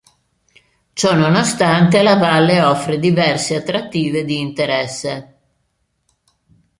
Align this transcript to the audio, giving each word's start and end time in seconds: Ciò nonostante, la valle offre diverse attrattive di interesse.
Ciò 0.93 1.13
nonostante, 1.13 2.01
la 2.01 2.15
valle 2.17 2.59
offre 2.63 2.97
diverse 2.97 3.55
attrattive 3.57 4.25
di 4.25 4.39
interesse. 4.39 5.37